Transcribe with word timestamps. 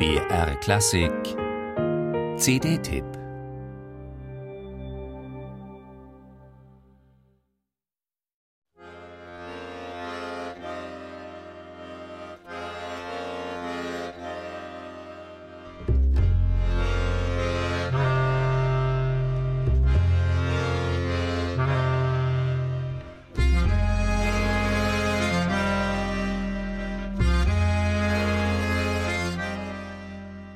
BR 0.00 0.54
Klassik. 0.62 1.36
CD-Tipp 2.38 3.19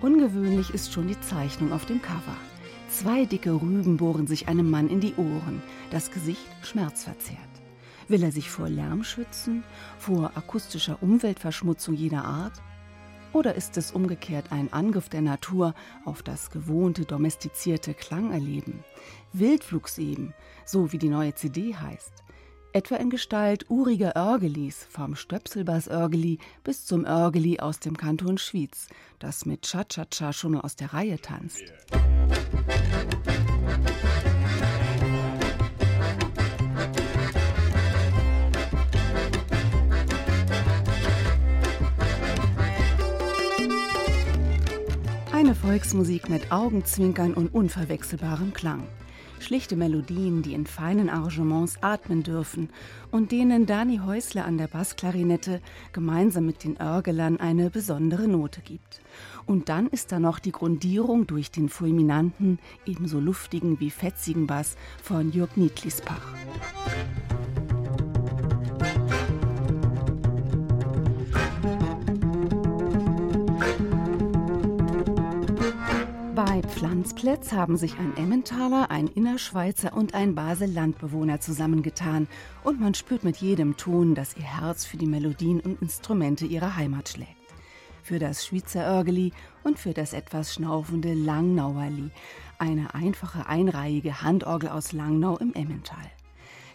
Ungewöhnlich 0.05 0.75
ist 0.75 0.93
schon 0.93 1.09
die 1.09 1.19
Zeichnung 1.19 1.73
auf 1.73 1.87
dem 1.87 2.03
Cover. 2.03 2.37
Zwei 2.91 3.25
dicke 3.25 3.53
Rüben 3.53 3.97
bohren 3.97 4.27
sich 4.27 4.49
einem 4.49 4.71
Mann 4.71 4.91
in 4.91 5.01
die 5.01 5.15
Ohren, 5.15 5.63
das 5.91 6.11
Gesicht 6.11 6.47
schmerzverzerrt. 6.61 7.39
Will 8.09 8.23
er 8.23 8.31
sich 8.31 8.51
vor 8.51 8.69
Lärm 8.69 9.03
schützen, 9.03 9.65
vor 9.97 10.33
akustischer 10.35 11.03
Umweltverschmutzung 11.03 11.95
jeder 11.95 12.23
Art? 12.23 12.53
Oder 13.33 13.55
ist 13.55 13.79
es 13.79 13.93
umgekehrt 13.93 14.53
ein 14.53 14.71
Angriff 14.75 15.09
der 15.09 15.23
Natur 15.23 15.73
auf 16.05 16.23
das 16.23 16.51
gewohnte, 16.51 17.07
domestizierte 17.07 17.95
Klangerleben? 17.95 18.85
Wildflugs 19.33 19.97
eben, 19.97 20.35
so 20.67 20.93
wie 20.93 20.99
die 20.99 21.09
neue 21.09 21.35
CD 21.35 21.75
heißt 21.77 22.25
etwa 22.75 22.97
in 22.97 23.09
Gestalt 23.09 23.71
uriger 23.71 24.17
Örgelis, 24.17 24.85
vom 24.91 25.15
Stöpselbass-Örgeli 25.15 26.39
bis 26.65 26.85
zum 26.85 27.05
Örgeli 27.05 27.61
aus 27.61 27.79
dem 27.79 27.97
Kanton 27.97 28.37
Schwyz, 28.37 28.89
das 29.21 29.47
mit 29.47 29.63
Cha-Cha-Cha 29.63 30.33
schon 30.33 30.61
aus 30.61 30.75
der 30.75 30.93
Reihe 30.93 31.21
tanzt. 31.21 31.63
Eine 45.31 45.55
Volksmusik 45.55 46.29
mit 46.29 46.51
Augenzwinkern 46.51 47.35
und 47.35 47.55
unverwechselbarem 47.55 48.53
Klang 48.53 48.89
schlichte 49.45 49.77
Melodien, 49.77 50.43
die 50.43 50.55
in 50.55 50.67
feinen 50.67 51.09
Arrangements 51.09 51.77
atmen 51.83 52.23
dürfen 52.23 52.71
und 53.11 53.31
denen 53.31 53.67
Dani 53.67 53.99
Häusler 53.99 54.45
an 54.45 54.59
der 54.59 54.67
Bassklarinette 54.67 55.61
gemeinsam 55.93 56.47
mit 56.47 56.65
den 56.65 56.81
Örgelern 56.81 57.39
eine 57.39 57.71
besondere 57.71 58.27
Note 58.27 58.63
gibt. 58.63 59.01
Und 59.47 59.69
dann 59.69 59.89
ist 59.89 60.11
da 60.11 60.19
noch 60.19 60.39
die 60.39 60.53
Grundierung 60.53 61.27
durch 61.27 61.51
den 61.51 61.69
fulminanten, 61.69 62.59
ebenso 62.87 63.21
luftigen 63.21 63.79
wie 63.79 63.91
fetzigen 63.91 64.47
Bass 64.47 64.77
von 65.03 65.31
Jörg 65.31 65.57
Niedlispach. 65.57 66.27
Pflanzplätz 76.75 77.53
haben 77.53 77.77
sich 77.77 77.97
ein 78.01 78.17
Emmentaler, 78.17 78.91
ein 78.91 79.07
Innerschweizer 79.07 79.97
und 79.97 80.13
ein 80.13 80.35
Basel-Landbewohner 80.35 81.39
zusammengetan 81.39 82.27
und 82.65 82.81
man 82.81 82.95
spürt 82.95 83.23
mit 83.23 83.37
jedem 83.37 83.77
Ton, 83.77 84.17
dass 84.17 84.37
ihr 84.37 84.43
Herz 84.43 84.85
für 84.85 84.97
die 84.97 85.07
Melodien 85.07 85.61
und 85.61 85.81
Instrumente 85.81 86.47
ihrer 86.47 86.75
Heimat 86.75 87.11
schlägt. 87.11 87.31
Für 88.03 88.19
das 88.19 88.45
Schweizer 88.45 88.85
Örgeli 88.85 89.33
und 89.63 89.79
für 89.79 89.95
das 89.95 90.13
etwas 90.13 90.53
schnaufende 90.53 91.15
Langnauerli, 91.15 92.11
eine 92.59 92.93
einfache 92.93 93.47
einreihige 93.47 94.23
Handorgel 94.23 94.71
aus 94.71 94.91
Langnau 94.91 95.37
im 95.37 95.55
Emmental. 95.55 96.11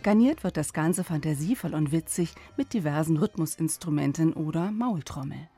Garniert 0.02 0.46
wird 0.46 0.56
das 0.56 0.72
Ganze 0.72 1.04
fantasievoll 1.04 1.74
und 1.74 1.92
witzig 1.92 2.34
mit 2.56 2.72
diversen 2.72 3.18
Rhythmusinstrumenten 3.18 4.32
oder 4.32 4.72
Maultrommel. 4.72 5.50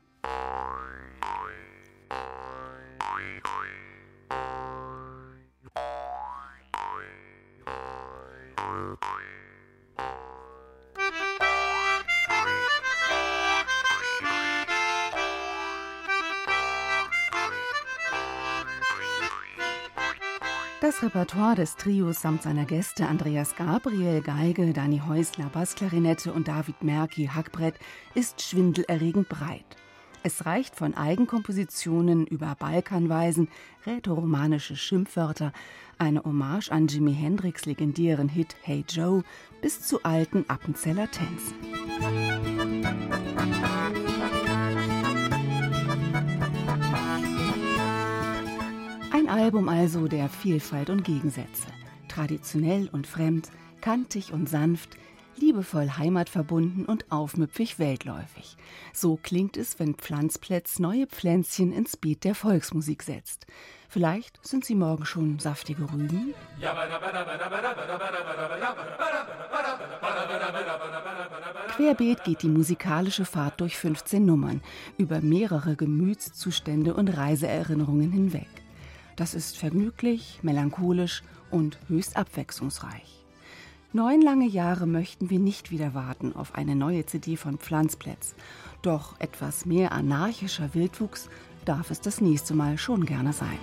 Das 20.81 21.03
Repertoire 21.03 21.53
des 21.53 21.75
Trios 21.75 22.21
samt 22.21 22.41
seiner 22.41 22.65
Gäste 22.65 23.07
Andreas 23.07 23.55
Gabriel 23.55 24.23
Geige, 24.23 24.73
Dani 24.73 24.99
Häusler 25.07 25.45
Bassklarinette 25.53 26.33
und 26.33 26.47
David 26.47 26.83
Merki 26.83 27.27
Hackbrett 27.27 27.75
ist 28.15 28.41
schwindelerregend 28.41 29.29
breit. 29.29 29.77
Es 30.23 30.47
reicht 30.47 30.75
von 30.75 30.95
Eigenkompositionen 30.95 32.25
über 32.25 32.55
Balkanweisen, 32.57 33.47
rätoromanische 33.85 34.75
Schimpfwörter, 34.75 35.53
eine 35.99 36.23
Hommage 36.23 36.71
an 36.71 36.87
Jimi 36.87 37.13
Hendrix' 37.13 37.67
legendären 37.67 38.27
Hit 38.27 38.55
Hey 38.63 38.83
Joe 38.89 39.21
bis 39.61 39.81
zu 39.81 40.01
alten 40.01 40.45
Appenzeller 40.47 41.11
Tänzen. 41.11 41.57
Ein 49.13 49.27
Album 49.27 49.67
also 49.67 50.07
der 50.07 50.29
Vielfalt 50.29 50.89
und 50.89 51.03
Gegensätze. 51.03 51.67
Traditionell 52.07 52.87
und 52.93 53.05
fremd, 53.05 53.49
kantig 53.81 54.31
und 54.31 54.47
sanft, 54.47 54.97
liebevoll 55.35 55.89
heimatverbunden 55.97 56.85
und 56.85 57.11
aufmüpfig 57.11 57.77
weltläufig. 57.77 58.55
So 58.93 59.19
klingt 59.21 59.57
es, 59.57 59.79
wenn 59.79 59.95
Pflanzplätz 59.95 60.79
neue 60.79 61.07
Pflänzchen 61.07 61.73
ins 61.73 61.97
Beat 61.97 62.23
der 62.23 62.35
Volksmusik 62.35 63.03
setzt. 63.03 63.47
Vielleicht 63.89 64.39
sind 64.47 64.63
sie 64.63 64.75
morgen 64.75 65.05
schon 65.05 65.39
saftige 65.39 65.91
Rüben. 65.91 66.33
Querbeet 71.75 72.23
geht 72.23 72.43
die 72.43 72.49
musikalische 72.49 73.25
Fahrt 73.25 73.59
durch 73.59 73.77
15 73.77 74.23
Nummern, 74.23 74.61
über 74.97 75.19
mehrere 75.19 75.75
Gemütszustände 75.75 76.93
und 76.93 77.09
Reiseerinnerungen 77.09 78.11
hinweg. 78.11 78.60
Das 79.21 79.35
ist 79.35 79.55
vergnüglich, 79.55 80.39
melancholisch 80.41 81.21
und 81.51 81.77
höchst 81.87 82.17
abwechslungsreich. 82.17 83.23
Neun 83.93 84.19
lange 84.19 84.47
Jahre 84.47 84.87
möchten 84.87 85.29
wir 85.29 85.37
nicht 85.37 85.69
wieder 85.69 85.93
warten 85.93 86.35
auf 86.35 86.55
eine 86.55 86.75
neue 86.75 87.05
CD 87.05 87.37
von 87.37 87.59
Pflanzplätz. 87.59 88.33
Doch 88.81 89.19
etwas 89.19 89.67
mehr 89.67 89.91
anarchischer 89.91 90.73
Wildwuchs 90.73 91.29
darf 91.65 91.91
es 91.91 92.01
das 92.01 92.19
nächste 92.19 92.55
Mal 92.55 92.79
schon 92.79 93.05
gerne 93.05 93.31
sein. 93.31 93.59